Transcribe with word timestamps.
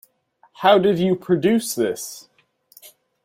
How 0.53 0.79
did 0.79 0.97
you 0.97 1.15
produce 1.15 1.75
this? 1.75 2.27